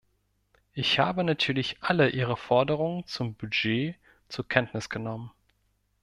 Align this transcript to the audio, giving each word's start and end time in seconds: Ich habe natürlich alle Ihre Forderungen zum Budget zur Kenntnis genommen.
Ich 0.73 0.97
habe 0.97 1.23
natürlich 1.23 1.77
alle 1.81 2.09
Ihre 2.09 2.35
Forderungen 2.35 3.05
zum 3.05 3.35
Budget 3.35 3.95
zur 4.29 4.47
Kenntnis 4.47 4.89
genommen. 4.89 5.29